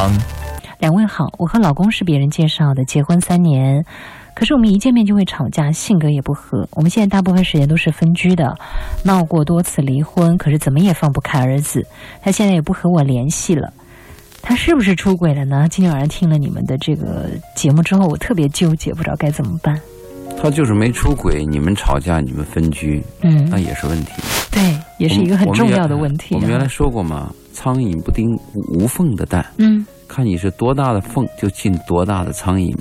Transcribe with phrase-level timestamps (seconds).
[0.00, 0.10] 康。
[0.78, 3.84] 两位好，我和老公是别人介绍的，结婚三年，
[4.34, 6.66] 可是我们一见面就会吵架，性格也不合。
[6.72, 8.56] 我们现在大部分时间都是分居的，
[9.04, 11.86] 闹过多次离婚，可是怎么也放不开儿子。
[12.22, 13.70] 他现在也不和我联系了，
[14.40, 15.66] 他是不是出轨了呢？
[15.68, 19.78] 今天晚上听了你们的这个节目之后，我特别纠结，不知道该怎么办。
[20.40, 24.12] 他就是没出轨，你们吵架，你们分居，嗯，那也是问题。
[24.50, 24.62] 对，
[24.96, 28.38] 也是一个很重要的问题、啊我们原来说过嘛，苍蝇不叮
[28.68, 32.74] 无缝的蛋，嗯看你是多大的缝就进多大的苍蝇。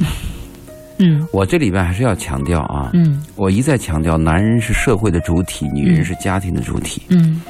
[0.97, 7.01] 嗯我这里边还是要强调啊，嗯我一再强调，男人是社会的主体，女人是家庭的主体。
[7.09, 7.41] 嗯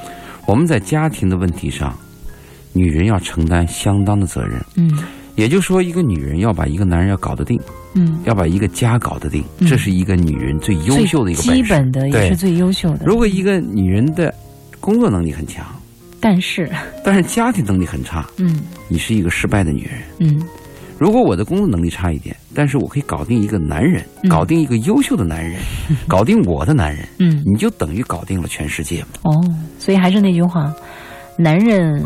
[0.45, 1.97] 我们在家庭的问题上，
[2.73, 4.59] 女人要承担相当的责任。
[4.75, 4.97] 嗯
[5.35, 7.57] 也就是说，一个女人要把一个男人要搞得定，
[7.93, 11.63] 嗯，要把一个家搞得定，嗯这是一个女人最优秀的一个本事。
[11.63, 13.05] 基本的也是最优秀的。
[13.05, 14.33] 如果一个女人的
[14.81, 15.65] 工作能力很强，
[16.21, 16.69] 但是，
[17.03, 19.93] 但是家庭能力很差，嗯你是一个失败的女人。
[20.19, 20.41] 嗯
[20.97, 25.59] 如果我的工作能力差一点，但是我可以搞定一个男人，嗯搞定一个优秀的男人，
[26.09, 29.07] 搞定我的男人，嗯，你就等于搞定了全世界嘛。
[29.23, 29.31] 哦，
[29.79, 30.73] 所以还是那句话，
[31.37, 32.03] 男人。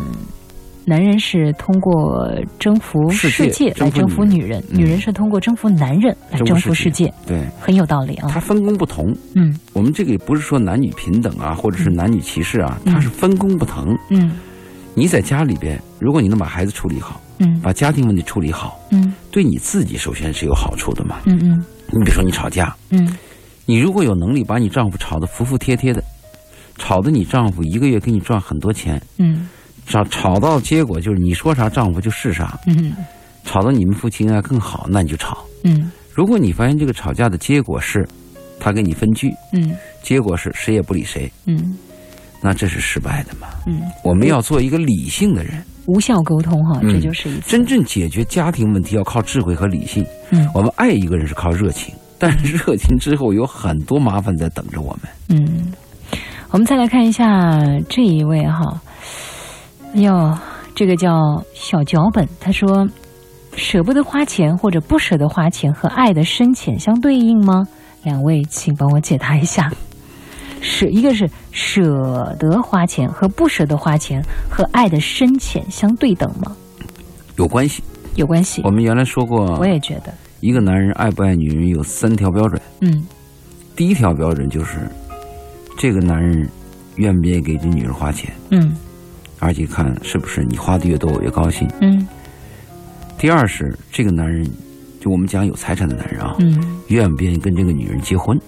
[0.86, 4.78] 男人是通过征服世世界界来征征服女人，嗯。
[4.78, 8.28] 女人是通过征服男人来征服世界，对，很有道理啊。
[8.30, 9.14] 它分工不同。
[9.34, 9.58] 嗯。
[9.72, 12.92] 我们这个也不是说男女平等啊，或者是男女歧视啊，嗯。
[12.92, 13.96] 它是分工不同。
[14.10, 14.32] 嗯。
[14.94, 17.58] 你在家里边，如果你能把孩子处理好，嗯。
[17.62, 19.14] 把家庭问题处理好，嗯。
[19.30, 21.20] 对你自己首先是有好处的嘛。
[21.24, 21.64] 嗯嗯。
[21.90, 23.16] 你比如说你吵架，嗯。
[23.64, 26.04] 你如果有能力把你丈夫吵得服服帖帖的，
[26.76, 29.48] 吵得你丈夫一个月给你赚很多钱，嗯
[29.86, 32.94] 吵吵到结果就是你说啥丈夫就是啥，嗯
[33.44, 35.38] 吵到你们夫妻恩爱更好，那你就吵。
[35.62, 38.06] 嗯如果你发现这个吵架的结果是，
[38.58, 41.76] 他跟你分居，嗯结果是谁也不理谁，嗯
[42.40, 43.48] 那这是失败的嘛。
[43.66, 50.04] 嗯，我们要做一个理性的人，无效沟通哈，嗯这就是真正解决家庭问题要靠智慧和理性。
[50.30, 55.10] 嗯我们爱一个人是靠热情，但是热情之后有很多麻烦在等着我们。
[55.28, 55.72] 嗯，
[56.50, 58.93] 我们再来看一下这一位哈，哎
[60.02, 60.38] 呦，
[60.74, 62.88] 这个叫小脚本，他说
[63.56, 67.66] 舍不得花钱或者不舍得花钱和爱的深浅相对应吗？
[68.02, 69.72] 两位请帮我解答一下。
[70.60, 76.56] 舍一个是舍得花钱和不舍得花钱和爱的深浅相对等吗？
[77.36, 77.82] 有关系。
[78.16, 82.62] 有关系我，们原来说过，我也觉得，一个男人爱不爱女人有三条标准。
[82.80, 83.04] 嗯
[83.74, 84.88] 第一条标准就是，
[85.76, 86.48] 这个男人
[86.94, 88.72] 愿不愿意给这女人花钱，嗯
[89.44, 91.68] 而且看是不是你花的越多我越高兴。
[91.82, 92.08] 嗯
[93.18, 94.44] 第二是这个男人，
[95.00, 98.40] 就我们讲有财产的男人啊，嗯愿不愿意跟这个女人结婚。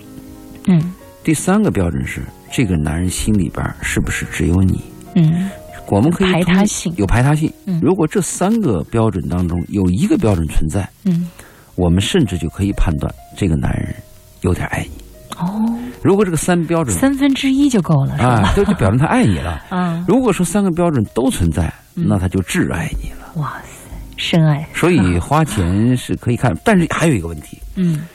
[0.67, 4.81] 嗯第三个标准是，这个男人心里边是不是只有你？
[5.15, 5.51] 嗯
[5.89, 7.53] 我们可以排他性有排他性。
[7.67, 11.29] 嗯如果这三个标准当中有一个标准存在，嗯，
[11.75, 13.95] 我们甚至就可以判断这个男人
[14.41, 15.05] 有点爱你。
[15.39, 18.29] 哦，如果这个三标准三分之一就够了，是吧？
[18.29, 19.63] 啊，就就表明他爱你了。
[19.71, 23.33] 啊， 如果说三个标准都存在，嗯那他就挚爱你了。
[23.37, 28.07] 哇塞，深爱，所以花钱是可以看，但是还有一个问题，嗯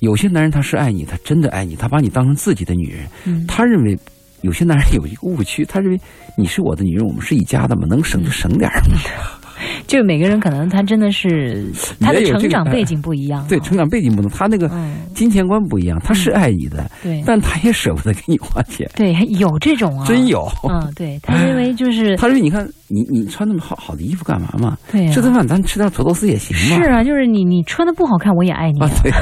[0.00, 3.98] 有些男人他是爱你，他真的爱你，他把你当成自己的女人，嗯他认为。
[4.42, 6.00] 有些男人有一个误区，他认为
[6.36, 8.80] 你是我的女人，我们是一家的嘛，能省就省点儿
[9.58, 9.64] 嘛。
[9.86, 11.66] 就每个人可能他真的是
[12.00, 20.48] 他的成长背景不一样，对，成长背景不同，他那个嗯金钱观不一样，他是爱你的，对但他也舍不得给你花钱，对有这种啊，真有。
[20.68, 24.76] 嗯，对他认为就是他说：“你看，你你穿那么好好的衣服干嘛嘛？
[24.92, 29.12] 对呀吃顿饭咱吃点土豆丝也行嘛。”是啊，就是你你穿的不好看，我也爱你啊，对，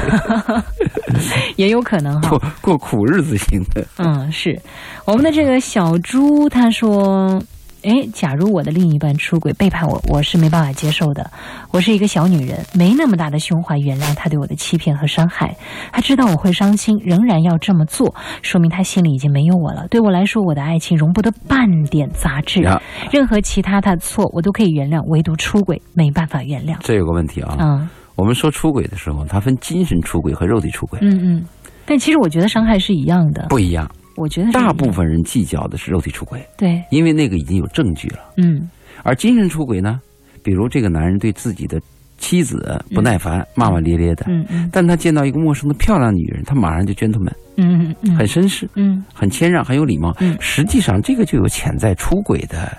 [1.55, 2.41] 也有可能哈过。
[2.61, 3.85] 过苦日子型的。
[3.97, 4.59] 嗯，是
[5.05, 7.41] 我们的这个小猪他说。
[7.83, 11.29] 哎，假如我的另一半出轨背叛我，我是没办法接受的。
[11.71, 15.55] 我是一个小女人，没那么大的胸怀原谅他对我的欺骗和伤害。
[15.91, 19.87] 他知道我会伤心，仍然要这么做，说明他心里已经没有我了。
[19.89, 22.81] 对我来说，我的爱情容不得半点杂质呀。
[23.11, 26.75] 任何其他他的错我都可以原谅，唯独出轨没办法原谅。
[26.81, 31.45] 这有个问题啊，嗯我们说出轨的时候，它分精神出轨和肉体出轨，嗯嗯，
[31.85, 33.45] 但其实我觉得伤害是一样的。
[33.47, 33.87] 不一样。
[34.17, 38.19] 我觉得大部分人计较的是肉体出轨，对，因为那个已经有证据了。
[38.35, 38.69] 嗯。
[39.03, 40.01] 而精神出轨呢，
[40.43, 41.79] 比如这个男人对自己的
[42.17, 44.67] 妻子不耐烦，骂骂咧咧的，嗯嗯。
[44.73, 48.15] 但他见到一个陌生的漂亮女人，他马上就 gentleman，嗯嗯。
[48.15, 49.05] 很绅士，嗯。
[49.13, 50.15] 很谦让，很有礼貌。
[50.19, 50.35] 嗯。
[50.39, 52.75] 实际上这个就有潜在出轨的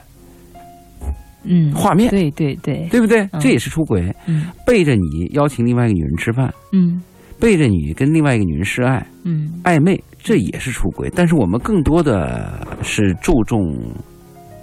[1.45, 3.21] 嗯，画面，对对对，对不对？
[3.33, 3.41] 嗯。
[3.41, 4.47] 这也是出轨，嗯。
[4.67, 7.01] 背着你邀请另外一个女人吃饭，嗯。
[7.39, 9.53] 背着你跟另外一个女人示爱、嗯。
[9.63, 11.11] 暧昧，这也是出轨。
[11.15, 13.75] 但是我们更多的是注重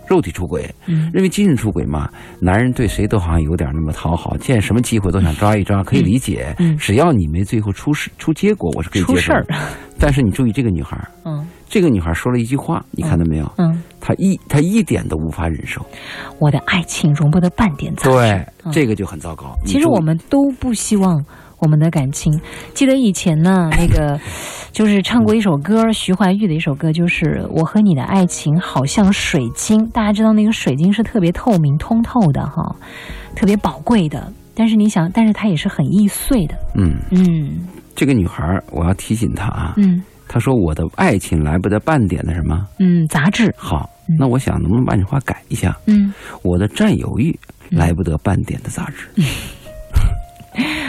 [0.08, 2.10] 肉体出轨，嗯认为精神出轨嘛，
[2.40, 6.56] 男人对谁都好像有点那么讨好，见什么机会都想抓一抓，可以理解。
[6.60, 9.56] 嗯只要你没最后出事出结果，我是可以接受出事儿的。，
[9.98, 13.52] 但是你注意这个女孩儿，嗯这个女孩儿说了一句话，你看到没有？
[13.58, 15.84] 嗯，她一她一点都无法忍受，
[16.38, 18.10] 我的爱情容不得半点杂质。
[18.12, 18.30] 对，
[18.64, 19.58] 嗯这个就很糟糕。
[19.66, 21.26] 其实我们都不希望
[21.66, 22.32] 我们的感情。
[22.76, 24.20] 记得以前呢， 那个
[24.72, 29.80] 就是唱过一首歌，徐怀钰的一首歌，就是《我和你的爱情好像水晶》。
[29.92, 32.64] 大家知道那个水晶是特别透明、通透的哈，
[33.36, 34.32] 特别宝贵的。
[34.54, 36.56] 但是你想，但是它也是很易碎的。
[36.76, 43.54] 嗯，嗯这个女孩儿，我要提醒她啊，嗯她说我的爱情来不得半点的什么嗯，杂质。
[43.58, 45.76] 好嗯，那我想能不能把你话改一下？
[45.88, 46.14] 嗯
[46.44, 47.38] 我的占有欲
[47.72, 49.08] 来不得半点的杂质。
[49.16, 49.26] 嗯，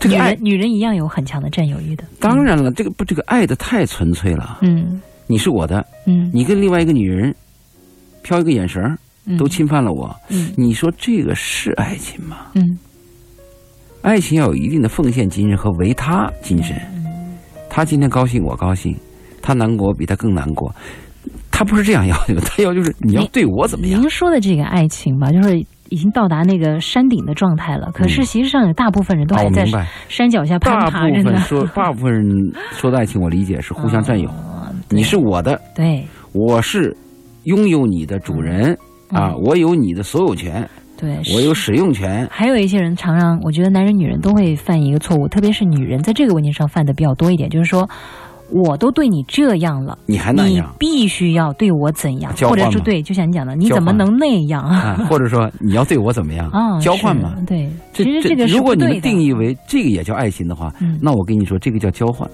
[0.00, 2.04] 这个爱女人女人一样有很强的占有欲的。
[2.20, 4.58] 当然了，这个不，这个爱的太纯粹了。
[4.62, 7.34] 嗯你是我的，嗯，你跟另外一个女人
[8.22, 8.82] 飘一个眼神，
[9.26, 10.14] 嗯都侵犯了我。
[10.28, 12.46] 嗯你说这个是爱情吗？
[12.54, 12.78] 嗯
[14.00, 16.76] 爱情要有一定的奉献精神和为他精神。
[16.94, 17.36] 嗯
[17.68, 18.94] 他今天高兴，我高兴；
[19.42, 20.74] 他难过，我比他更难过。
[21.50, 24.00] 他不是这样要求的，他要就是你要对我怎么样？
[24.00, 27.90] 您说的这个爱情吧，就是已经到达那个山顶的状态了。
[27.92, 29.66] 可是实际上有大部分人都啊，还在。
[30.08, 31.24] 山脚下大攀爬着呢。
[31.24, 32.24] 部分说， 大部分人
[32.72, 34.28] 说的爱情，我理解是互相占有。
[34.28, 36.02] 嗯你是我的，对
[36.32, 36.96] 我是
[37.44, 38.72] 拥有你的主人、
[39.10, 42.26] 啊，嗯我有你的所有权，对，我有使用权。
[42.30, 47.88] 还有一些人常常，我觉得男人女人都会犯一个错误，特别是女人在这个问题上犯的比较多一点，就是说。
[48.50, 54.64] 我都对你这样了，你还那你样必须要对我怎样，或者是对，就像你讲的，你怎么能那样
[55.08, 56.48] 或者说你要对我怎么样？
[56.50, 57.34] 啊，交换嘛。
[57.46, 62.28] 对，其实这个是如果你们定义为这个也叫爱情的话，嗯那我跟你说，这个叫交换。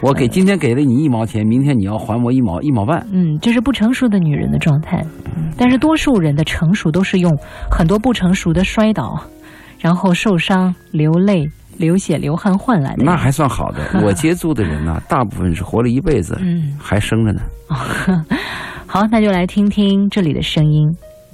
[0.00, 3.06] 我给今天给了你一毛钱，明天你要还我一毛一毛半。
[3.10, 5.02] 嗯，这是不成熟的女人的状态。
[5.34, 7.32] 嗯，但是多数人的成熟都是用
[7.70, 9.18] 很多不成熟的摔倒，
[9.78, 11.48] 然后受伤、流泪、
[11.78, 13.04] 流血、流汗换来的。
[13.04, 13.80] 那还算好的。
[14.04, 17.40] 我接触的人呢，大部分是活了一辈子，嗯，还生着呢。
[18.86, 20.88] 好，那就来听听这里的声音。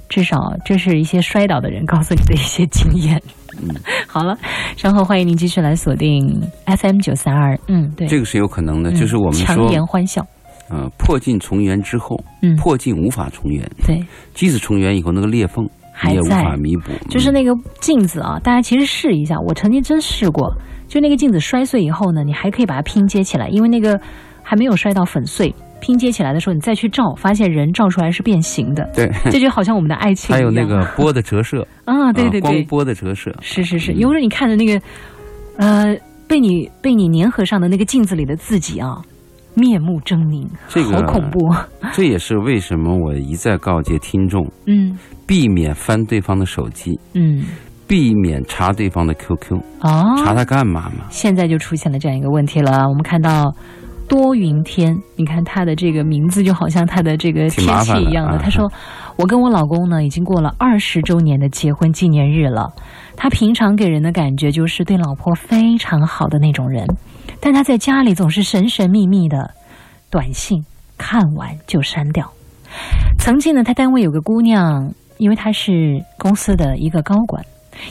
[0.09, 3.21] 至少这是一些摔倒的人告诉你的一些经验。
[3.61, 3.69] 嗯，
[4.07, 4.37] 好了，
[4.75, 7.57] 稍后欢迎您继续来锁定 FM 九三二。
[7.67, 10.25] 嗯，对，这个是有可能的，嗯就是我们强说，颜欢笑。
[10.69, 14.03] 呃，破镜重圆之后，嗯，破镜无法重圆，对，
[14.33, 15.65] 即使重圆以后，那个裂缝
[16.09, 16.91] 你也无法弥补。
[16.91, 20.53] 嗯就是那个镜子啊，大家其实试一下，我曾经真试过，
[20.87, 23.99] 就那个镜子摔碎以后呢，你还可以把它拼接起来，因为那个
[24.41, 25.53] 还没有摔到粉碎。
[25.83, 30.45] 拼接起来的时候，你再去照，发现人照出来是变形的，对，这就好像我们的爱情一样。
[30.45, 34.79] 还有那个波的折射，啊，对对对光，波的折射，是是是，嗯有时候你看着那个，
[35.57, 35.97] 呃，
[36.27, 39.01] 被你被你粘合上的那个镜子里的自己啊，
[39.53, 41.53] 面目狰狞，这个好恐怖。
[41.93, 47.43] 这也是为什么我一再告诫听众，嗯避免翻对方的手机，嗯，
[47.87, 51.05] 避免查对方的 QQ，哦，查他干嘛嘛？
[51.09, 52.87] 现在就出现了这样一个问题了。
[52.87, 53.53] 我们看到
[54.07, 58.33] 多云天，你看他的这个名字就好像他的这个天气一样的。
[58.33, 58.69] 啊他说
[59.17, 62.69] ：“我跟我老公呢，已经过了二十周年的结婚纪念日了。
[63.15, 66.85] 他平常给人的感觉就是对老婆非常好的那种人，
[67.41, 69.51] 但他在家里总是神神秘秘的，
[70.11, 70.63] 短信
[70.97, 72.31] 看完就删掉。
[73.17, 77.43] 曾经呢，他单位有个姑娘，因为他是公司的一个高管，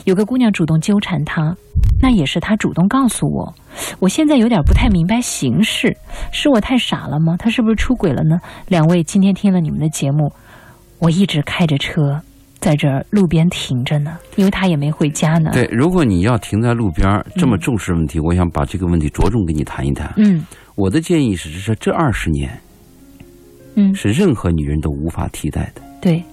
[0.05, 1.55] 有个姑娘主动纠缠他，
[2.01, 3.53] 那也是他主动告诉我。
[3.99, 5.95] 我现在有点不太明白形势，
[6.31, 7.35] 是我太傻了吗？
[7.37, 8.39] 他是不是出轨了呢？
[8.67, 10.31] 两位今天听了你们的节目，
[10.99, 12.21] 我一直开着车
[12.61, 15.49] 在这儿路边停着呢，因为他也没回家呢。
[15.51, 20.13] 对，如果你要停在路边儿这么重视问题，我想把这个问题着重跟你谈一谈。
[20.17, 20.45] 嗯。
[20.75, 22.49] 我的建议是，这这二十年
[23.75, 25.81] 嗯，是任何女人都无法替代的。
[25.99, 26.23] 对，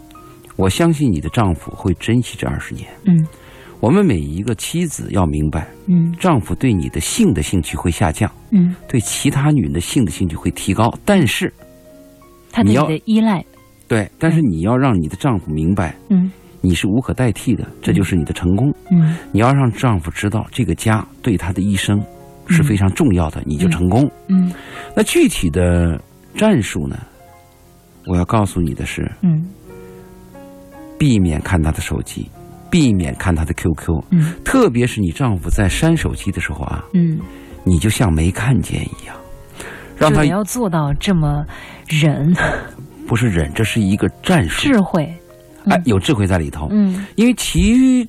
[0.56, 2.86] 我相信你的丈夫会珍惜这二十年。
[3.04, 3.26] 嗯。
[3.80, 6.12] 我们每一个妻子要明白，嗯。
[6.18, 11.52] 丈夫对你的性的兴趣会下降，嗯，对其他女人的性的兴趣会提高，但是
[12.50, 13.44] 他对你你要的依赖，
[13.88, 16.30] 对，但是你要让你的丈夫明白，嗯。
[16.60, 18.74] 你是无可代替的，这就是你的成功。
[18.90, 19.16] 嗯。
[19.32, 22.04] 你要让丈夫知道，这个家对他的一生
[22.48, 24.10] 是非常重要的，你就成功。
[24.28, 24.52] 嗯。
[24.94, 25.98] 那具体的
[26.34, 26.98] 战术呢？
[28.06, 29.46] 我要告诉你的是，嗯。
[30.98, 32.28] 避免看他的手机，
[32.68, 34.34] 避免看他的 QQ，嗯。
[34.44, 37.20] 特别是你丈夫在删手机的时候啊，嗯，
[37.62, 39.16] 你就像没看见一样，
[39.96, 41.46] 让他就要做到这么
[41.86, 42.34] 忍
[43.08, 45.10] 不是忍，这是一个战术，智慧。
[45.64, 46.68] 哎，有智慧在里头。
[46.70, 48.06] 嗯因为其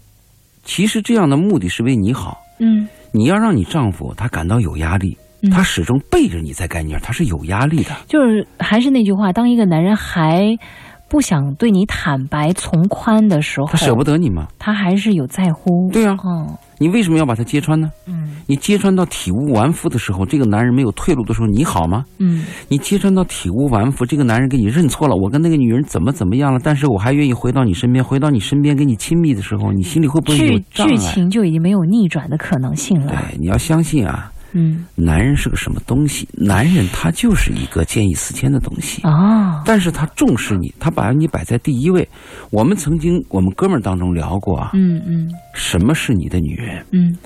[0.63, 7.95] 其实这样的目的是为你好，嗯你要让你丈夫他感到有压力，嗯他始终背着你在干劲儿，他是有压力的。
[8.07, 10.57] 就是还是那句话，当一个男人还
[11.09, 14.47] 不想对你坦白从宽的时候，他舍不得你吗？
[14.59, 15.89] 他还是有在乎。
[15.91, 17.91] 对啊，嗯你为什么要把他揭穿呢？
[18.07, 22.05] 嗯你揭穿到体无完肤的时候，这个男人没有退路的时候，你好吗？
[22.19, 30.95] 嗯你揭穿到体无完肤，这个男人给你认错了，我跟那个女人怎么怎么样了，但是我还愿意回到你身边，回到你身边跟你亲密的时候，你心里会不会有剧？
[30.97, 33.11] 情就已经没有逆转的可能性了。
[33.11, 36.27] 对，你要相信啊，嗯男人是个什么东西？
[36.33, 39.01] 男人他就是一个见异思迁的东西。
[39.03, 42.07] 哦但是他重视你，他把你摆在第一位。
[42.49, 46.85] 我们曾经我们哥们儿当中聊过啊，嗯嗯什么是你的女人？
[46.91, 47.17] 嗯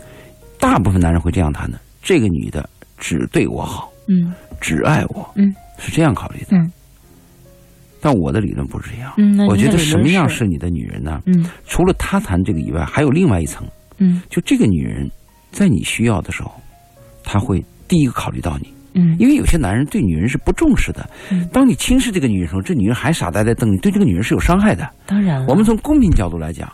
[0.60, 6.58] 大部分男人会这样谈的：这个女的只对我好，嗯只爱我，嗯是这样考虑的。
[6.58, 6.72] 嗯
[8.06, 9.14] 但我的理论不是这样。
[9.16, 11.22] 嗯，我觉得什么样是你的女人呢？
[11.26, 13.66] 嗯除了他谈这个以外，还有另外一层，
[13.98, 15.10] 嗯就这个女人
[15.52, 16.52] 在你需要的时候，
[17.24, 18.68] 他会第一个考虑到你。
[18.94, 19.16] 嗯。
[19.20, 21.10] 因为有些男人对女人是不重视的。
[21.32, 24.90] 嗯，当你轻视这个女人的时候，这女人还傻呆呆瞪你，对这个女人是有伤害的。
[25.06, 26.72] 当然了，我们从公平角度来讲，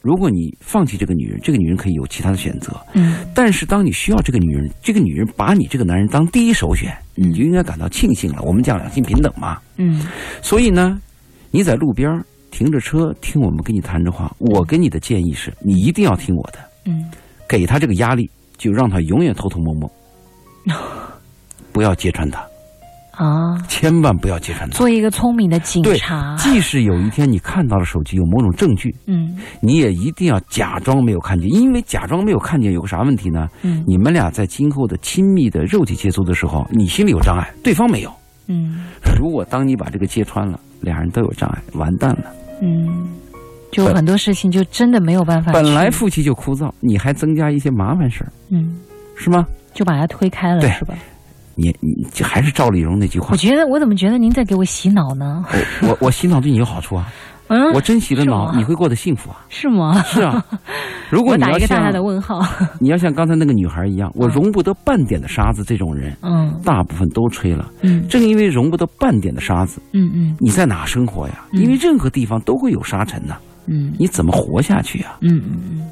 [0.00, 2.78] 如果你放弃这个女人，这个女人可以有其他的选择。
[2.92, 3.24] 嗯。
[3.34, 8.42] 但是当你需要这个女人，这个女人把你这个男人当第一首选，你就应该感到庆幸了。
[8.42, 10.04] 我们讲两性平等嘛，嗯。
[10.42, 11.00] 所以呢，
[11.50, 17.10] 你在路边儿停着车听我们跟你谈着话，我给你的建议是，你一定要听我的，嗯。
[17.48, 18.28] 给他这个压力，
[18.62, 19.90] 就让他永远偷偷摸摸，
[21.72, 22.40] 不要揭穿他，
[23.16, 24.76] 啊，千万不要揭穿他。
[24.76, 29.36] 做一个聪明的警对察，即使有一天你看到了手机有某种证据，嗯。
[29.60, 33.48] 你也一定要假装没有看见，因为假装没有看见有个啥问题呢？
[33.62, 33.82] 嗯。
[33.84, 38.12] 你们俩在今后的亲密的肉体接触的时候，你心里有障碍，对方没有。
[38.46, 38.84] 嗯。
[39.18, 42.26] 如果当你把这个揭穿了，俩人都有障碍，完蛋了。
[42.62, 43.08] 嗯，
[43.72, 48.76] 就很多事情就真的没有办法，本来夫妻就枯燥，你还增加一些麻烦事儿，嗯
[49.16, 49.44] 是吗？
[49.74, 50.94] 就把它推开了，对是吧？
[51.54, 55.44] 你你就还是赵丽蓉那句话我，觉得我怎么觉得您在给我洗脑呢？
[55.82, 57.12] 我我我洗脑对你有好处啊，
[57.48, 59.44] 嗯，我真洗了脑，你会过得幸福啊。
[59.48, 60.02] 是吗？
[60.04, 60.42] 是啊，
[61.10, 62.40] 如果你要打一个大大的问号。
[62.80, 67.70] 你要像刚才那个女孩一样，我嗯容不得半点的沙子，这种人嗯大部分都吹了。
[67.82, 71.44] 嗯正因为容不得半点的沙子，嗯嗯你在哪生活呀？
[71.52, 75.16] 嗯因为任何地方都会有沙尘呐，嗯你怎么活下去呀？
[75.20, 75.90] 嗯嗯嗯，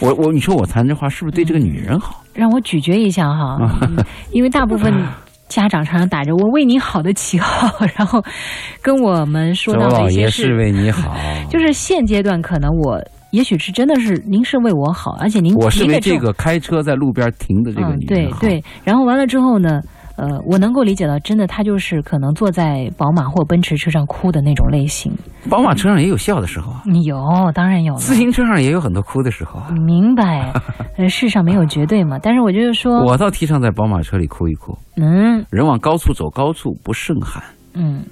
[0.00, 2.22] 我我你说我谈这话是不是对这个女人好？
[2.34, 3.96] 让我咀嚼一下哈，嗯
[4.32, 4.92] 因为大部分
[5.48, 8.22] 家长常常打着“我为你好”的旗号， 然后
[8.80, 11.14] 跟我们说到的一些事，为你好，
[11.50, 12.98] 就是现阶段可能我
[13.32, 18.40] 也许是真的是您是为我好，而且您我是为这个开车在路边停的这个嗯女人好。
[18.40, 19.82] 对对，然后完了之后呢，
[20.16, 25.12] 呃，我能够理解到，真的他就是可能坐在宝马或奔驰车上哭的那种类型。
[25.48, 27.16] 宝马车上也有笑的时候啊，有，
[27.54, 27.98] 当然有了。
[27.98, 29.70] 自行车上也有很多哭的时候啊。
[29.70, 30.52] 明白，
[30.96, 32.18] 呃，世上没有绝对嘛。
[32.22, 34.76] 但是我就是说，我倒提倡在宝马车里哭一哭。
[34.96, 37.42] 嗯人往高处走，高处不胜寒。
[37.74, 38.04] 嗯，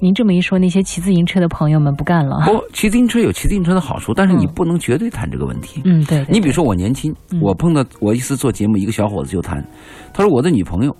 [0.00, 2.40] 您这么一说，那些骑自行车的朋友们不干了。
[2.44, 5.80] 不，骑自行车有骑自行车的好处，但是你嗯不能绝对谈这个问题。
[5.84, 9.64] 嗯，对对你比如说我年轻，嗯我碰到我一次做节目，一个小伙子就谈，
[10.12, 10.94] 他说我的女朋友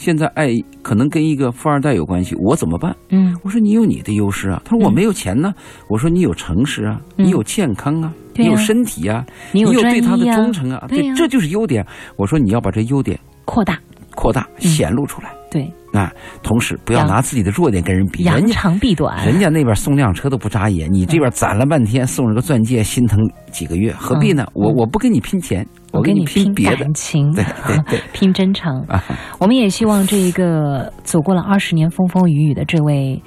[0.00, 0.48] 现在爱
[0.80, 2.96] 可能跟一个富二代有关系，我怎么办？
[3.10, 3.36] 嗯。
[3.44, 4.62] 我说你有你的优势啊。
[4.64, 5.52] 他说我嗯没有钱呢。
[5.90, 7.26] 我说你有诚实啊，嗯。
[7.26, 11.14] 你有健康啊，你有身体啊，你有专对他的忠诚啊，对呀。
[11.14, 11.86] 这这就是优点。
[12.16, 13.78] 我说你要把这优点扩大，
[14.14, 14.48] 扩大。
[14.62, 14.62] 嗯。
[14.62, 15.30] 显露出来。
[15.50, 16.12] 对，啊，
[16.44, 18.54] 同时不要拿自己的弱点跟人比，人扬家。
[18.54, 19.26] 长避短。
[19.26, 23.18] 人家那边送辆车都不眨眼，你这边攒了半天送了个钻戒，心疼
[23.50, 24.44] 几个月，何必呢？
[24.46, 24.52] 嗯。
[24.54, 26.92] 我我不跟你拼钱，跟我跟你拼别的感。
[26.94, 28.80] 情，对对对，拼真诚。
[28.88, 29.02] 啊，
[29.38, 33.22] 我们也希望这一个走过了二十年风风雨雨的这位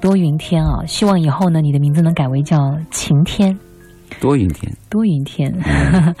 [0.00, 2.58] 多云天啊，希望以后呢，你的名字能改为叫
[2.90, 3.58] 晴天，
[4.20, 5.52] 多云天，多云天，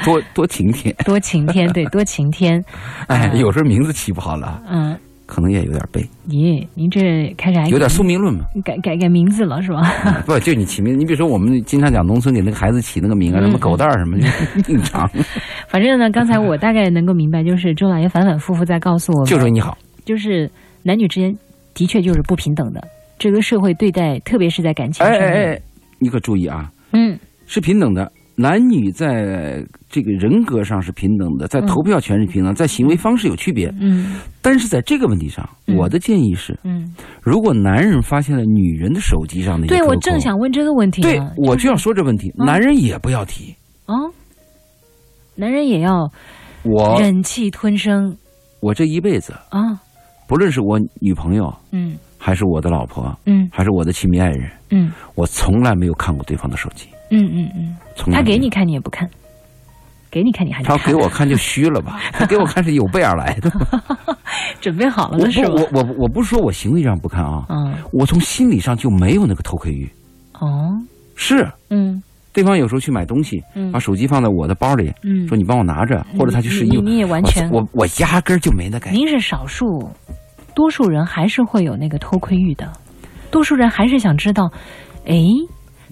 [0.04, 0.94] 多多晴天。
[1.04, 2.62] 多晴天，对，多晴天。
[3.06, 8.44] 哎，嗯有时候名字起不好了，嗯，可能也有点背，咦，您这开始还有点宿命论嘛。
[8.64, 9.82] 改改改名字了是吧？
[10.24, 15.10] 不，就你起名，你比如说我们经常讲农村给那个孩子起那个名啊，嗯什么狗蛋儿什么，就硬长，
[15.68, 19.76] 反正呢，刚才我大概能够明白，就是周老爷反反复复在告诉我们，就说你好。
[20.04, 20.48] 就是
[20.84, 21.36] 男女之间
[21.74, 22.86] 的确就是不平等的。
[23.18, 25.60] 这个社会对待，特别是在感情哎上面，哎哎，
[25.98, 28.12] 你可注意啊，嗯是平等的。
[28.36, 33.72] 男女在这个人格上是平等的，在投票权是平等，在行为方式有区别。
[33.80, 34.16] 嗯。
[34.42, 35.76] 但是在这个问题上，嗯。
[35.76, 42.44] 我的建议是，嗯，如果男人发现了女人的手机上的对我正想问这个问题对呢，我就要说这问题，嗯。
[42.44, 43.54] 男人也不要提。
[43.86, 43.94] 哦，
[45.34, 46.10] 男人也要
[46.62, 48.16] 我忍气吞声。
[48.60, 49.80] 我这一辈子，啊，
[50.26, 51.96] 不论是我女朋友，嗯。
[52.18, 53.48] 还是我的老婆，嗯。
[53.52, 54.92] 还是我的亲密爱人，嗯。
[55.14, 57.76] 我从来没有看过对方的手机，嗯嗯嗯，
[58.12, 59.08] 他给你看你也不看，
[60.10, 62.00] 给你看你还得他，给我看就虚了吧？
[62.12, 63.50] 他给我看是有备而来的。
[64.60, 69.88] 准备好了我的是我我我不是说我行为上不看啊，嗯，我从心理上就没有那个偷窥欲。
[70.34, 70.70] 哦，
[71.14, 72.02] 是，嗯。
[72.32, 73.72] 对方有时候去买东西，嗯。
[73.72, 78.98] 把手机放在我的包里，嗯，说你帮我拿着，或者他去试衣服，你你也完全我我我压根儿就没那感觉。
[78.98, 79.88] 您是少数，
[80.54, 82.70] 多数人还是会有那个偷窥欲的，
[83.30, 84.50] 多数人还是想知道，
[85.06, 85.16] 哎，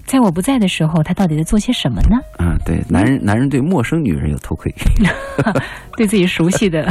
[0.05, 2.17] 在我不在的时候，他到底在做些什么呢？
[2.37, 4.73] 啊，对，男人男人对陌生女人有偷窥，
[5.97, 6.87] 对自己熟悉的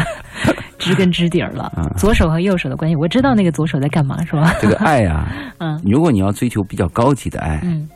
[0.78, 4.54] 知根知底儿了，啊左手和右手的关系，我知道那个左手在干嘛，是吧？
[4.60, 5.26] 这个爱呀、
[5.58, 5.80] 嗯。
[5.84, 7.88] 如果你要追求比较高级的爱，嗯。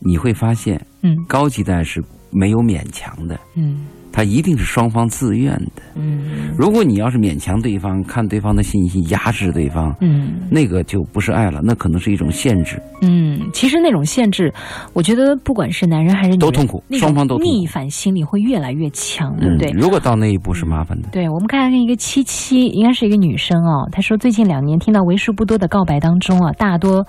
[0.00, 1.16] 你会发现嗯。
[1.28, 5.82] 高级的爱是没有勉强的，嗯它一定是双方自愿的。
[5.96, 12.80] 嗯如果你要是勉强对方，看对方的信息，压制对方，嗯那个就不是爱了，那可能是一种限制。
[13.00, 14.52] 嗯，其实那种限制，
[14.92, 19.70] 我觉得不管是男人还是女人，都痛苦双方都逆反心理会越来越强，对不对？
[19.70, 21.08] 嗯，如果到那一步是麻烦的。
[21.10, 23.88] 对，我们看看一个七七，应该是一个女生哦。
[23.90, 27.04] 她说，最近两年听到为数不多的告白当中啊，大多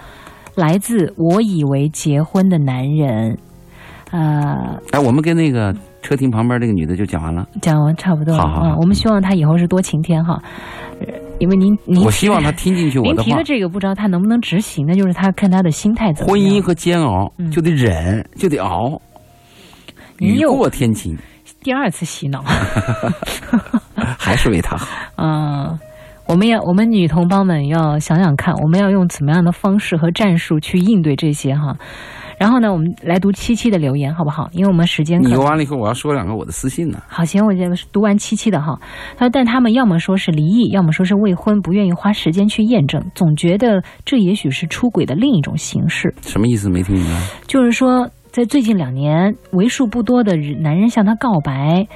[0.55, 3.37] 来自我以为结婚的男人。
[4.11, 7.47] 呃，哎，我们跟那个车停旁边那个女的就讲完了。
[7.61, 10.39] 讲完差不多了好好好嗯，我们希望她以后是多晴天哈，
[10.99, 11.07] 呃
[11.39, 13.43] 因为您您我希望她听进去我的话您提的。
[13.43, 16.45] 这个不知道她能不能执行，那就是她看她的心态怎么样。
[16.45, 19.01] 婚姻和煎熬嗯就得忍，就得熬，
[20.19, 21.17] 雨过天晴，
[21.61, 22.43] 第二次洗脑。
[23.95, 24.87] 还是为她好。
[25.17, 25.77] 嗯，
[26.27, 31.75] 我们要我们女同胞们要想想看，我们要用怎么样的方式和战术去应对这些哈。
[32.43, 34.49] 然后呢，我们来读七七的留言好不好？
[34.51, 37.01] 因为我们时间你读完了以后，我要说两个我的私信呢。
[37.07, 38.77] 好，行，我这个读完七七的哈。
[39.17, 46.13] 他说，但他们要么说是离异，要么说是未婚，不愿意花时间去验证，总觉得这也许是出轨的另一种形式。
[46.19, 46.69] 什么意思？
[46.69, 47.11] 没听明白。
[47.47, 51.87] 就是说，在最近两年，为数不多的人男人向她告白，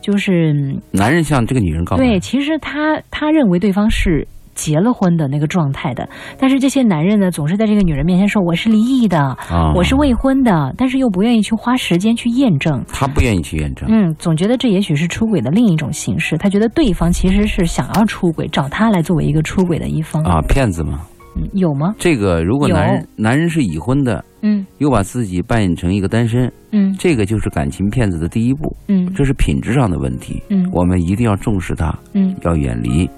[0.00, 12.82] 就是嗯男人向这个女人告白，对，其实他他认为对方是结了婚的那个状态的，但是这些男人呢，总是在这个女人面前说我是离异的，啊，我是未婚的，但是又不愿意去花时间去验证。
[12.92, 13.86] 他不愿意去验证。
[13.88, 16.36] 嗯，总觉得这也许是出轨的另一种形式。
[16.36, 20.22] 他觉得对方其实是想要出轨，找他来作为一个出轨的一方。
[20.24, 21.02] 啊，骗子吗，
[21.36, 21.94] 嗯，有吗？
[21.98, 30.42] 这个如果男人男人是已婚的，嗯又把自己扮演成一个单身，嗯这个就是感情骗子的第一步，嗯这是品质上的问题。
[30.48, 33.08] 嗯我们一定要重视它，嗯要远离。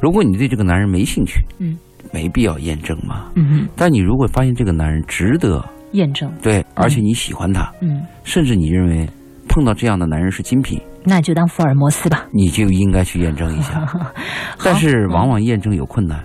[0.00, 1.76] 如果你对这个男人没兴趣，嗯，
[2.12, 3.30] 没必要验证嘛。
[3.34, 6.30] 嗯，但你如果发现这个男人值得，验证。
[6.42, 9.08] 对，而且你喜欢他，嗯，甚至你认为
[9.48, 12.26] 碰到这样的男人是精品，那就当福尔摩斯吧。
[12.32, 13.86] 你就应该去验证一下。
[14.62, 16.22] 但是往往验证有困难，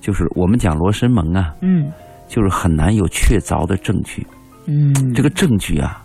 [0.00, 1.90] 就是我们讲罗生门啊，嗯
[2.28, 4.26] 就是很难有确凿的证据。
[4.66, 6.04] 嗯，这个证据啊，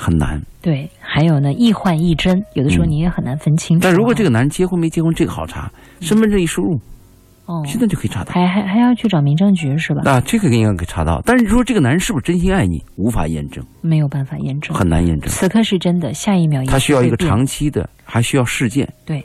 [0.00, 0.40] 很难。
[0.62, 3.84] 对，还有呢，易幻易真，有的时候你也很难分清楚。
[3.84, 6.80] 但如果这个男人结婚没结婚，这个好查，身份证一输入，
[7.46, 8.32] 哦，现在就可以查到。
[8.32, 10.02] 还还还要去找民政局是吧？
[10.10, 11.22] 啊，这个应该可以查到。
[11.24, 14.74] 但是说这个男人是不是真心爱你，无法验证，没有办法验证。
[14.76, 15.28] 很难验证。
[15.28, 19.22] 此刻是真的，下一秒他需要一个长期的，还需要事件，对，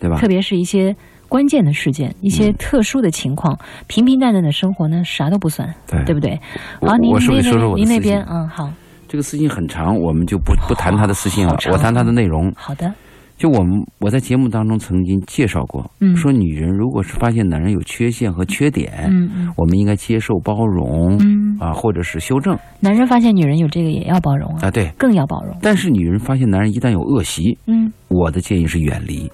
[0.00, 0.28] 对吧特？
[0.28, 0.94] 别是一些
[1.28, 6.40] 关键的事件、一些嗯特殊的情况，平平淡淡的生活呢，啥都不算，对对不对？
[6.80, 8.72] 好，您我是不那边是说说我的您那边，嗯，好
[9.08, 12.52] 这个私信很长，我们就不不谈他的私信了我谈他的内容。
[12.54, 12.92] 好的，
[13.38, 24.90] 就我们我在节目当中曾经介绍过，嗯说女人如果是发现男人有缺陷和缺点，嗯嗯我们应该接受包容、嗯，啊，或者是修正男人发现女人有这个也要包容啊，啊，对。
[24.98, 25.56] 更要包容。
[25.62, 29.30] 但是女人发现男人一旦有恶习，嗯，我的建议是远离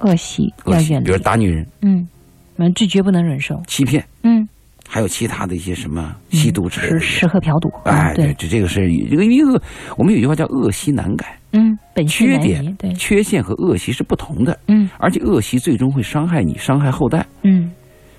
[0.00, 2.08] 恶习恶习，要远离比如，打女人、嗯，
[2.56, 3.60] 我们这绝不能忍受。
[3.66, 4.48] 欺骗，嗯，
[4.88, 6.98] 还有其他的一些什么吸毒之类的。
[6.98, 9.60] 吃吃喝嫖赌，哎，嗯对，这这个是这个一个，
[9.96, 14.88] 我们有句话叫恶习难改，嗯，缺点对，缺陷和恶习是不同的，嗯。
[14.98, 17.24] 而且恶习最终会伤害你，伤害后代。
[17.42, 17.70] 嗯。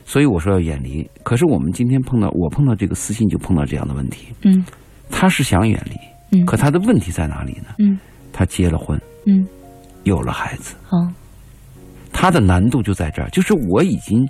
[0.06, 1.10] 所以我说要远离。
[1.24, 4.64] 可是我们今天碰到我碰到这个私信就碰到这样的问题，嗯。
[5.10, 7.74] 他是想远离，嗯，可他的问题在哪里呢？
[7.80, 7.98] 嗯。
[8.32, 9.46] 他结了婚，嗯，
[10.04, 10.98] 有了孩子，好，
[12.14, 14.26] 他的难度就在这儿，就是我已经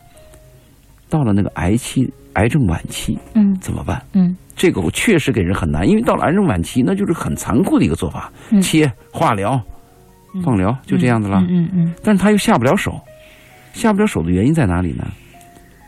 [1.09, 4.01] 到了那个癌期、癌症晚期，嗯怎么办？
[4.13, 9.61] 嗯这个我确实给人很难，因为到了癌症晚期，那就是很残酷的一个做法，嗯切、化疗、
[10.35, 11.39] 嗯放疗，就这样子了。
[11.49, 12.99] 嗯嗯嗯但是他又下不了手，
[13.73, 15.07] 下不了手的原因在哪里呢？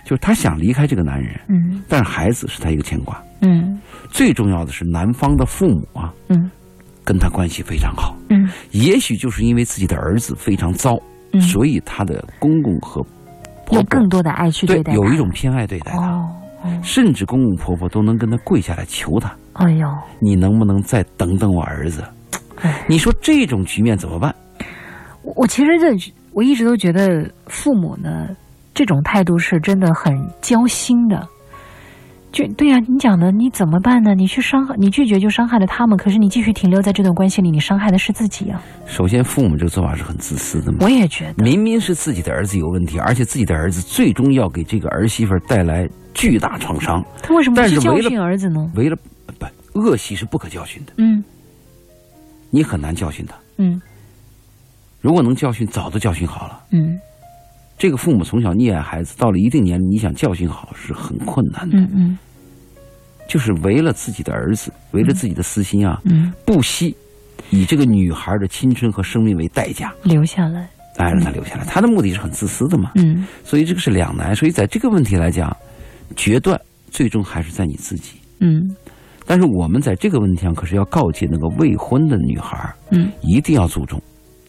[0.06, 3.22] 就是他想离开这个男人，嗯但是孩子是他一个牵挂。
[3.42, 6.50] 嗯最重要的是，男方的父母啊，嗯
[7.04, 8.16] 跟他关系非常好。
[8.30, 10.98] 嗯也许就是因为自己的儿子非常糟，
[11.34, 13.06] 嗯，所以他的公公和
[13.72, 16.30] 婆婆有更多的爱去对待对有一种偏爱对待他，
[16.84, 19.88] 甚至公公婆婆都能跟他跪下来求他：哎呦，
[20.20, 22.04] 你能不能再等等我儿子？
[22.88, 24.36] 你说这种局面怎么办？
[25.24, 28.28] 我我其实这我一直都觉得父母呢
[28.74, 31.28] 这种态度是真的很交心的。
[32.32, 34.16] 就对呀、你讲的你怎么办呢？
[34.16, 38.62] 你去伤害，你拒绝就伤害了他们，可是你继续停留在这段关系里，你伤害的是自己啊！
[38.86, 40.78] 首先，父母这个做法是很自私的嘛。
[40.82, 48.72] 我也觉得，明明是自己的儿子有问题，而且自己的儿子最终要给这个儿媳妇带来巨大创伤，他为什么不去教训儿子呢？
[48.76, 48.96] 为了
[49.74, 51.24] 不恶习是不可教训的，嗯
[52.50, 53.36] 你很难教训他。
[53.58, 53.82] 嗯
[55.00, 56.60] 如果能教训，早都教训好了。
[56.72, 56.98] 嗯
[57.82, 61.80] 这个父母从小溺爱孩子，到了一定年龄，你想教训好是很困难的。
[61.80, 62.18] 嗯嗯
[63.28, 66.96] 就是为了自己的儿子，为了自己的私心啊，嗯，不惜
[67.50, 70.70] 以这个女孩的青春和生命为代价，留下来。
[70.98, 71.66] 哎，让她留下来。
[71.66, 74.36] 他的目的是很自私的嘛，嗯所以这个是两难。
[74.36, 75.52] 所以在这个问题来讲，
[76.16, 78.20] 决断最终还是在你自己。
[78.42, 78.62] 嗯
[79.26, 84.00] 但是我们在这个问题上可是要告诫那个未婚的女孩，嗯一定要注重，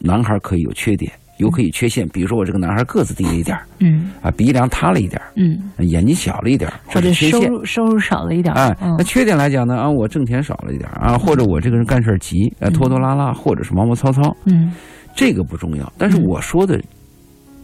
[0.00, 7.48] 男孩可以有缺点，有可以缺陷，比如说我这个男孩个子低了一点儿嗯啊，鼻梁塌了一点儿，嗯，眼睛小了一点儿，或或者收者缺陷。
[7.48, 8.58] 入收入少了一点儿。
[8.58, 14.72] 哎，嗯那缺点来讲呢，啊，我挣钱少了一点儿啊，或者我这个人干事儿急，呃，拖拖拉拉，或者是毛毛糙糙，嗯
[15.16, 15.92] 这个不重要。
[15.98, 16.80] 但是嗯我说的，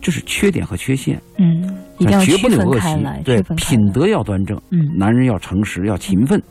[0.00, 1.62] 就是缺点和缺陷，嗯，
[1.98, 3.22] 一定要区绝不能有恶习分开来，。
[3.24, 6.42] 对品德要端正，嗯男人要诚实，要勤奋。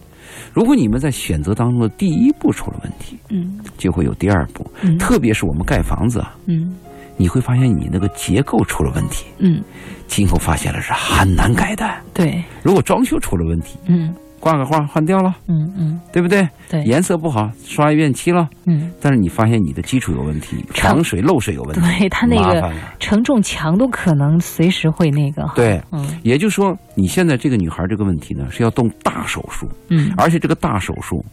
[0.53, 4.65] 如果你们在选择当中的第一步出了问题，嗯就会有第二步。
[4.81, 6.75] 嗯特别是我们盖房子啊，嗯
[7.17, 9.61] 你会发现你那个结构出了问题，嗯，
[10.07, 11.89] 今后发现了是很难改的。
[12.13, 14.15] 对，如果装修出了问题，嗯。
[14.39, 15.99] 挂个画换掉了，嗯嗯。
[16.13, 16.47] 对不对？
[16.69, 22.71] 对，颜色不好，刷一遍漆了，嗯，但是你发现你的基础有问题，防水漏水有问题，对它那个。
[22.99, 26.07] 承重墙都可能随时会那个。，对，嗯。
[26.21, 30.13] 也就是说，你现在这个女孩这个问题呢，是要动大手术，嗯。
[30.15, 31.25] 而且这个大手术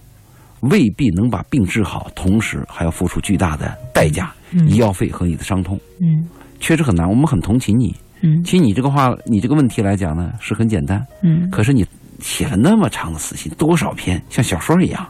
[0.60, 6.28] 未必能把病治好，同时还要付出巨大的代价，嗯医药费和你的伤痛，嗯
[6.60, 7.08] 确实很难。
[7.08, 7.94] 我们很同情你。
[8.22, 11.84] 嗯其实你这个话，你这个问题来讲呢，是很简单，嗯可是你
[12.20, 15.06] 写了那么长的私信，多少篇，像小说一样，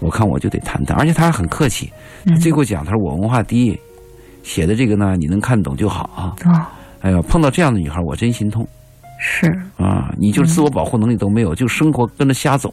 [0.00, 0.96] 我看我就得谈谈。
[0.98, 1.92] 而且他还很客气，
[2.26, 3.78] 他，最后讲他说我文化低，
[4.42, 6.34] 写的这个呢你能看懂就好啊。
[6.46, 6.66] 哦
[7.04, 8.66] 哎呀，碰到这样的女孩，我真心痛
[9.20, 9.46] 是
[9.76, 10.10] 啊！
[10.18, 12.72] 你就是自我保护能力都没有，就生活跟着瞎走，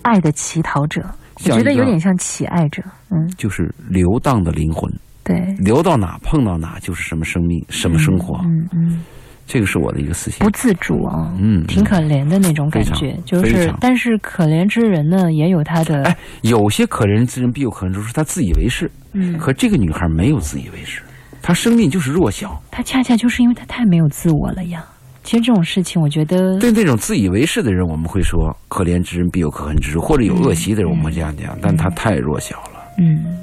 [0.00, 1.04] 爱的乞讨者，
[1.46, 2.82] 我觉得有点像乞爱者。
[3.10, 4.90] 嗯，就是流荡的灵魂，
[5.24, 8.38] 对，流到哪碰到哪就是什么生命，什么生活。
[8.44, 9.02] 嗯嗯，
[9.46, 10.50] 这个是我的一个思想不。
[10.56, 18.90] 自主啊，嗯，挺可怜的那种感觉，就是，但是可怜之人呢，也有他的哎，有些可怜之人必有可怜之处，他自以为是。
[19.12, 21.02] 嗯，可这个女孩没有自以为是，
[21.42, 22.62] 她生命就是弱小。
[22.70, 24.84] 她恰恰就是因为她太没有自我了呀。
[25.30, 31.56] 其实这种事情，我觉得，对那种自以为是的人，我们会说可怜之人必有可恨之处，或者有恶习的人，我们会这样讲。
[31.62, 32.80] 但他太弱小了。
[32.98, 33.38] 嗯，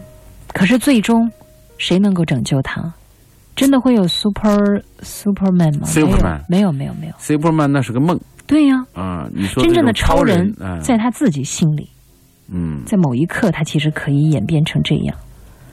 [0.51, 1.31] 可是最终
[1.77, 2.93] 谁能够拯救他？
[3.55, 7.13] 真的会有 super superman 吗 Superman 没有，没有，没有。
[7.21, 9.25] Superman 那是个梦对呀、啊！
[9.33, 11.87] 你说真正的超人嗯在他自己心里，
[12.51, 15.15] 嗯，在某一刻，他其实可以演变成这样。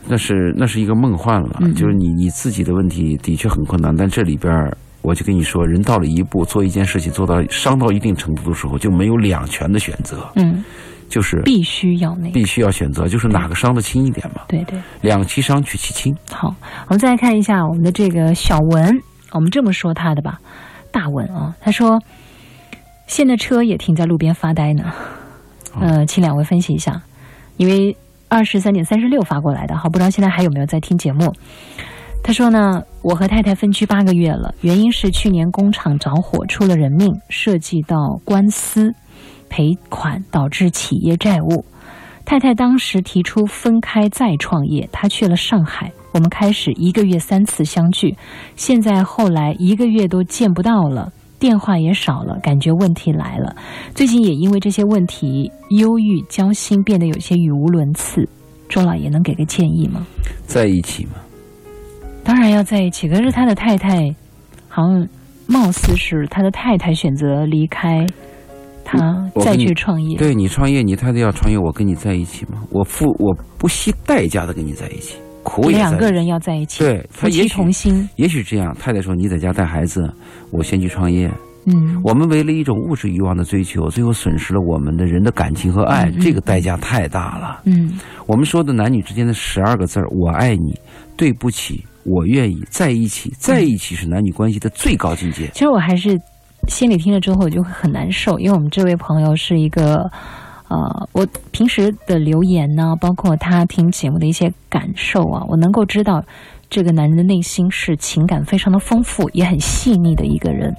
[0.07, 10.65] 那是那是一个梦幻了，嗯就是你你自己的问题的确很困难，但这里边儿我就跟你说，人到了一步做一件事情做到伤到一定程度的时候，就没有两全的选择，嗯，
[11.11, 12.31] 就是必须要那个。
[12.31, 16.17] 必须要选择，就是哪个伤的轻一点嘛，对对，两其伤取其轻。
[16.31, 16.55] 好，
[16.89, 18.99] 我们再来看一下我们的这个小文，
[19.33, 20.41] 我们这么说他的吧，
[20.91, 22.01] 大文啊，他说
[23.07, 24.91] 现在车也停在路边发呆呢。
[25.79, 27.03] 呃，请两位分析一下，
[27.59, 27.95] 因为
[28.29, 31.31] 二十三点三十六发过来的，好，不知道现在还有没有在听节目。
[32.27, 38.95] 他说呢，我和太太分居八个月了，原因是去年工厂着火出了人命，涉及到官司
[39.51, 41.63] 赔款，导致企业债务。
[42.25, 48.17] 太太当时提出分开再创业，她去了上海，我们开始一个月三次相聚，
[48.57, 53.55] 现在后来一个月都见不到了，电话也少了，感觉问题来了。
[53.95, 58.27] 最近也因为这些问题，忧郁、焦心，变得有些语无伦次。
[58.67, 60.07] 周老爷能给个建议吗？
[60.47, 61.13] 在一起嘛，
[62.25, 64.15] 当然要在一起，可是他的太太
[64.69, 65.07] 好像
[65.47, 68.07] 貌似是他的太太选择离开
[68.83, 70.17] 他再去创业。
[70.17, 78.09] 对你创业，你太太要创业，我跟你在一起吗，我付我不惜代价的跟你在一起，苦两个人要在一起，对他夫妻也许同心。
[78.17, 80.11] 也许这样，太太说你在家带孩子，
[80.51, 81.31] 我先去创业。
[81.67, 87.63] 嗯，我们为了一种物质欲望的追求，最后损失了我们的人的感情和爱，这个代价太大了。
[87.65, 90.79] 嗯我们说的男女之间的十二个字儿：我爱你，
[91.17, 93.33] 对不起，我愿意在一起。
[93.39, 95.49] 在一起是男女关系的最高境界。
[95.53, 96.21] 其实我还是
[96.69, 100.11] 心里听了之后，我就会很难受，因为我们这位朋友是一个
[100.69, 106.25] 呃，我平时的留言呢，包括他听节目的一些感受啊，我能够知道
[106.71, 110.75] 这个男人的内心是情感非常的丰富，也很细腻的一个人。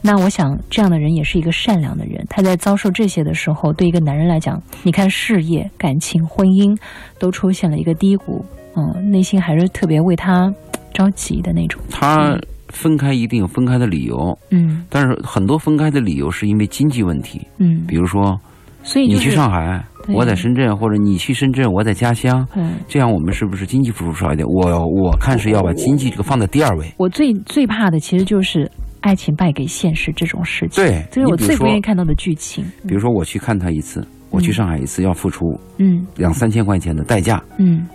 [0.00, 2.24] 那我想，这样的人也是一个善良的人。
[2.30, 6.76] 他在遭受这些的时候，对一个男人来讲，你看事业、感情、婚姻
[7.18, 8.44] 都出现了一个低谷，
[8.78, 10.52] 嗯，内心还是特别为他
[10.94, 11.80] 着急的那种。
[11.90, 12.38] 他
[12.68, 18.38] 分开一定有分开的理由，嗯但是很多分开的理由是因为经济问题，嗯，比如说
[18.82, 22.74] 你去所以就是上海，我在深圳，或者你去深圳，我在家乡，嗯。
[22.86, 24.46] 这样我们是不是经济付出少一点？
[24.46, 26.92] 我我看是要把经济这个放在第二位。
[26.98, 32.64] 我最最怕的其实就是爱情败给现实这种事情，对，这是我最不愿意看到的剧情。
[32.86, 37.86] 比如说我去看他一次，我去上海一次要付出嗯两三千块钱的代价，嗯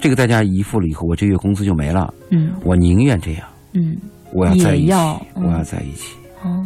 [0.00, 2.12] 这个代价一付了以后，我这月工资就没了。
[2.30, 2.52] 嗯。
[2.64, 3.96] 我宁愿这样，嗯，
[4.32, 4.92] 我要在一起，
[5.34, 6.16] 我要在一起。
[6.42, 6.64] 哦，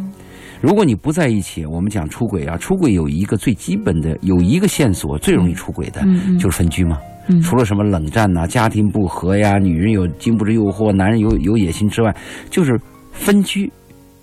[0.61, 6.01] 如果你不在一起，我们讲出轨啊，出轨有一个最基本的，有一个线索最容易出轨的，
[6.39, 6.97] 就是分居嘛。
[7.27, 7.41] 嗯。
[7.41, 12.15] 除了什么冷战呐、家庭不和呀、女人有经不住诱惑、男人有有野心之外，
[12.49, 12.79] 就是
[13.11, 13.71] 分居，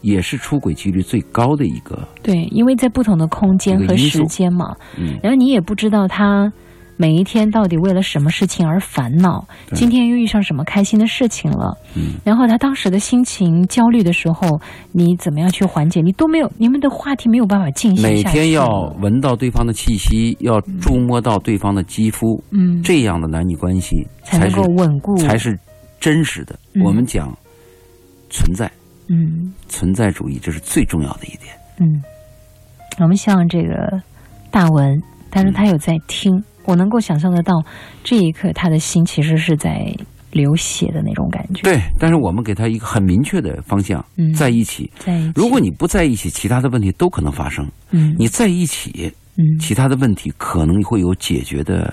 [0.00, 1.98] 也是出轨几率最高的一个。
[2.22, 6.50] 对，因为在不同的空间和时间嘛，嗯，然后你也不知道他
[7.02, 14.60] 每一天到底为了什么事情而烦恼，今天又遇上什么开心的事情了，嗯，然后他当时的心情焦虑的时候，
[14.92, 16.00] 你怎么样去缓解？
[16.00, 18.68] 你都没有，你们的话题没有办法进行每天要
[19.00, 25.58] 闻到对方的气息，要触摸到对方的肌肤，嗯，这样的男女关系才才能够稳固，才是
[25.98, 26.56] 真实的。
[26.74, 26.84] 嗯。
[26.84, 27.36] 我们讲
[28.30, 28.70] 存在，
[29.08, 29.52] 嗯。
[29.68, 31.52] 存在主义，这是最重要的一点。
[31.80, 32.00] 嗯，
[33.00, 34.00] 我们像这个
[34.52, 36.32] 大文，但是他有在听，
[36.64, 37.62] 我能够想象得到
[38.02, 39.94] 这一刻他的心其实是在
[40.30, 41.62] 流血的那种感觉。
[41.62, 44.90] 对，但是我们给他一个很明确的方向，嗯在一起。
[44.98, 51.92] 在一起，如果你不在一起，其他的问题都可能发生；嗯你在一起，嗯其他的问题可能会有解决的。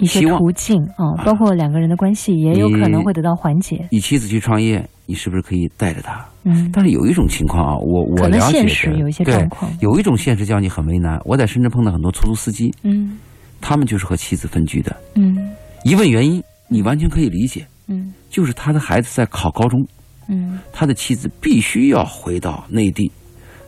[0.00, 3.84] 一些途径啊、包括两个人的关系也有可能会得到缓解。
[3.90, 6.24] 你妻子去创业，你是不是可以带着她？
[6.44, 11.20] 嗯，但是有一种情况啊，我我了解的有一些状况有一种现实叫你很为难。
[11.24, 13.18] 我在深圳碰到很多出租司机，嗯
[13.60, 14.96] 他们就是和妻子分居的。
[15.14, 15.36] 嗯
[15.84, 19.86] 一问原因，你完全可以理解，嗯就是他的孩子在考高中，
[20.28, 23.10] 嗯他的妻子必须要回到内地，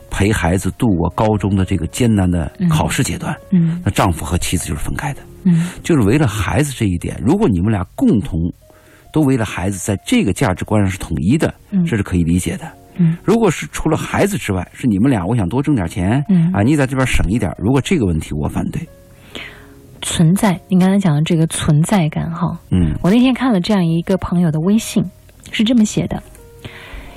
[0.09, 3.35] 陪孩子度过高中的这个艰难的考试阶段。
[3.51, 7.19] 嗯那丈夫和妻子就是分开的，嗯就是为了孩子这一点。
[7.25, 8.39] 如果你们俩共同
[9.13, 12.69] 都为了孩子，在这个价值观上是统一的，嗯这是可以理解的。
[12.97, 17.49] 嗯如果是除了孩子之外，是你们俩，我想多挣点钱，嗯啊，你在这边省一点。
[17.57, 18.85] 如果这个问题，我反对。
[20.01, 25.03] 存在，你刚才讲的这个存在感哈，嗯我那天看了这样一个朋友的微信，
[25.51, 26.21] 是这么写的：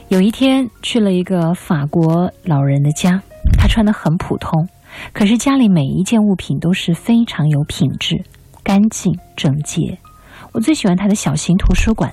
[0.08, 3.22] 有一天去了一个法国老人的家，
[3.58, 4.68] 他穿的很普通，
[5.12, 8.22] 可是家里每一件物品都是非常有品质、
[8.62, 9.98] 干净整洁。
[10.52, 12.12] 我最喜欢他的小型图书馆，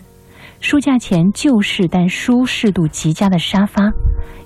[0.59, 3.91] 书架前旧式但舒适度极佳的沙发，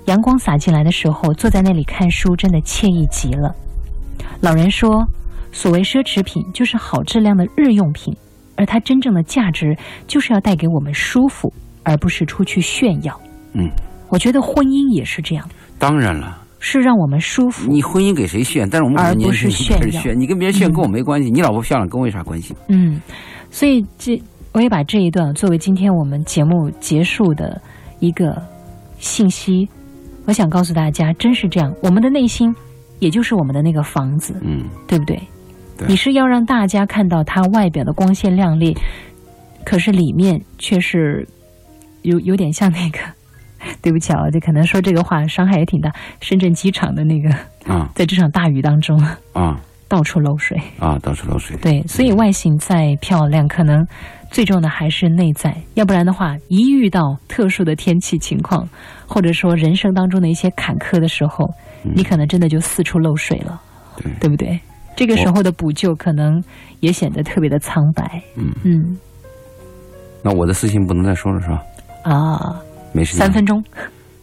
[0.06, 3.56] 阳光洒进来的时候，坐在那里看书真的惬意极了。
[4.42, 5.08] 老人说，
[5.56, 8.14] 所谓奢侈品就是好质量的日用品，
[8.58, 9.74] 而它真正的价值
[10.06, 11.52] 就是要带给我们舒服，
[11.84, 13.18] 而不是出去炫耀。
[13.54, 13.70] 嗯，
[14.10, 17.72] 我觉得婚姻也是这样，当然了，是让我们舒服。
[17.72, 18.70] 你婚姻给谁炫？
[18.70, 22.54] 但是我们而不是炫耀你跟别人炫嗯跟我没关系，你老婆漂亮跟我有啥关系？
[22.68, 23.00] 嗯，
[23.50, 27.62] 所以这我也把这一段作为今天我们节目结束的
[28.02, 28.36] 一个
[29.00, 29.66] 信息，
[30.26, 32.54] 我想告诉大家，真是这样，我们的内心
[33.00, 35.18] 也就是我们的那个房子，嗯，对不对？
[35.78, 38.76] 对你是要让大家看到它外表的光鲜亮丽，
[39.66, 41.28] 可是里面却是
[42.04, 43.00] 有有点像那个，
[43.82, 45.92] 对不起啊，就可能说这个话伤害也挺大。
[46.22, 47.30] 深圳机场的那个，
[47.72, 48.98] 啊在这场大雨当中
[49.34, 51.56] 啊到处漏水，啊，到处漏水。
[51.58, 53.86] 对，所以外形再漂亮，可能
[54.32, 58.68] 最重要的还是内在，要不然的话，一遇到特殊的天气情况，
[59.06, 61.48] 或者说人生当中的一些坎坷的时候，
[61.84, 63.62] 你可能真的就四处漏水了，
[63.98, 64.60] 对对不对？
[64.96, 66.44] 这个时候的补救可能
[66.80, 68.22] 也显得特别的苍白。
[68.36, 68.98] 嗯嗯
[70.22, 71.62] 那我的私信不能再说了是吧？
[72.04, 72.60] 啊，
[72.92, 73.20] 没时间。
[73.20, 73.64] 三分钟，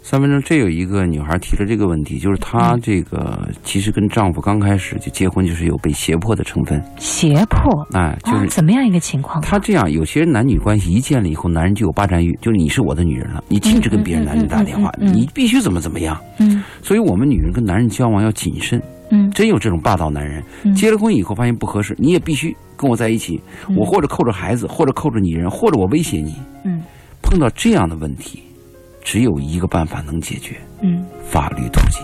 [0.03, 9.41] 三分钟，这有一个女孩提了这个问题，就是她这个其实跟丈夫刚开始就结婚，就是有被胁迫的成分，胁迫，哎，就是哦、怎么样一个情况？
[9.43, 16.21] 她这样，有些男女关系一见了以后，男人就有霸占欲，就是你是我的女人了，你禁止跟别人男人打电话，你必须怎么怎么样。
[16.41, 18.83] 嗯所以我们女人跟男人交往要谨慎，
[19.13, 26.35] 嗯真有这种霸道男人，嗯结了婚以后发现不合适，你也必须跟我在一起，嗯我或者扣着孩子，或者扣着你人，或者我威胁你。
[26.65, 26.83] 嗯
[27.23, 28.43] 碰到这样的问题，
[29.05, 32.03] 只有一个办法能解决：嗯，法律途径。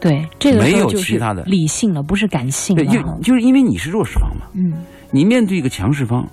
[0.00, 3.22] 对，这个没有其他的理性了，不是感性对，了哈就。
[3.24, 4.72] 就是因为你是弱势方嘛，嗯，
[5.10, 6.26] 你面对一个强势方，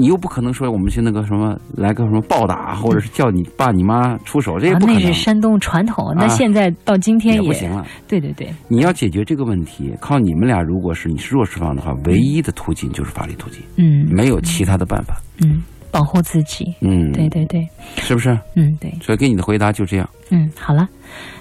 [0.00, 7.86] 你又不可能说我们去那个什么来个什么暴打，或者是叫你爸你妈出手，这也啊，不可能，那是山东传统，那啊现在到今天也也不行了。
[8.08, 15.20] 对对对，你要解决这个问题，靠你们俩，如果是你是弱势方的话，唯一的途径就是法律途径，嗯没有其他的办法。
[15.44, 17.60] 嗯，保护自己，嗯，对，对对，
[17.96, 18.30] 是不是？
[18.54, 20.08] 嗯对，所以给你的回答就这样。
[20.30, 20.88] 嗯，好了，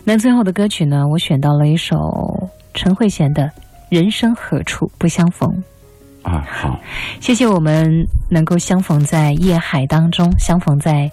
[0.04, 1.96] 那最后的歌曲呢，我选到了一首
[2.74, 3.44] 陈慧娴的
[3.90, 5.50] 《人生何处不相逢》。
[6.24, 6.80] 啊，好，
[7.22, 11.10] 谢谢我们能够相逢在夜海当中，相逢在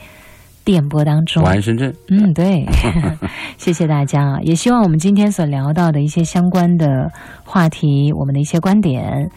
[0.64, 1.42] 电波当中。
[1.44, 1.94] 晚安深圳。
[2.08, 2.66] 嗯，对，
[3.56, 4.38] 谢谢大家啊！
[4.42, 7.10] 也希望我们今天所聊到的一些相关的
[7.44, 9.30] 话题，我们的一些观点，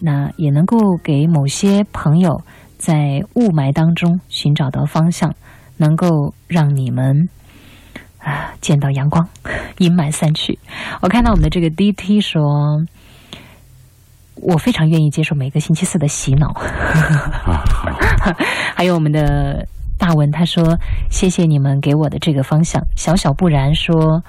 [0.00, 2.42] 那也能够给某些朋友
[2.76, 5.34] 在雾霾当中寻找到方向，
[5.78, 7.28] 能够让你们
[8.18, 9.26] 啊见到阳光，
[9.78, 10.58] 阴霾散去。
[11.00, 12.84] 我看到我们的这个 DT 说。
[14.36, 16.52] 我非常愿意接受每个星期四的洗脑，
[18.74, 19.66] 还有我们的
[19.98, 20.76] 大文，他说
[21.10, 24.22] ：“谢谢你们给我的这个方向。”小小不然说：“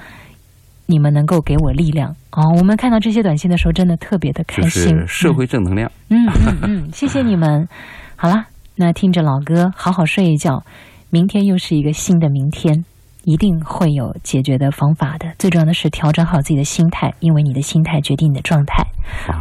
[0.86, 4.84] 你们能够给我力量。”哦，我们看到这些短信的时候，真的特别的开就心。
[5.00, 5.92] 是社会正能量。
[6.10, 7.68] 嗯嗯嗯， 谢谢你们。
[8.16, 10.64] 好啦，那听着老歌，好好睡一觉，
[11.10, 12.86] 明天又是一个新的明天，
[13.26, 15.34] 一定会有解决的方法的。
[15.38, 18.84] 最重要的是调整好自己的心态，因为你的心态决定你的状态。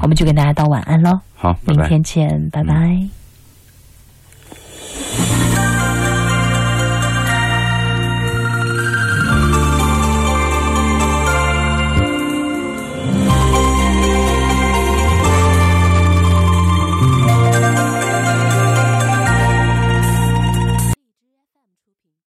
[0.03, 2.75] 我们就跟大家道晚安喽，好，明天见，拜拜。